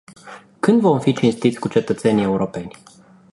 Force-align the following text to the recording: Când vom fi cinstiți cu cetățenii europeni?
Când 0.59 0.81
vom 0.81 0.99
fi 0.99 1.13
cinstiți 1.13 1.59
cu 1.59 1.67
cetățenii 1.67 2.23
europeni? 2.23 2.71